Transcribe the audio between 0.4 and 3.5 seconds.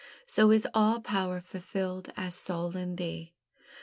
is all power fulfilled, as soul in thee.